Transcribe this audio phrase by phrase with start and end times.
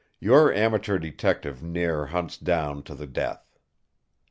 [0.19, 3.59] Your amateur detective never hunts down to the death.